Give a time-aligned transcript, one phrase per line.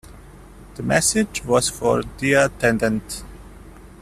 [0.77, 3.23] The message was for the attendant.